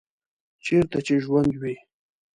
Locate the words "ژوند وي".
1.25-1.75